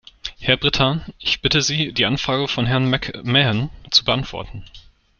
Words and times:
Herr 0.39 0.57
Brittan, 0.57 1.05
ich 1.19 1.43
bitte 1.43 1.61
Sie, 1.61 1.93
die 1.93 2.07
Anfrage 2.07 2.47
von 2.47 2.65
Herrn 2.65 2.89
McMahon 2.89 3.69
zu 3.91 4.03
beantworten. 4.03 4.65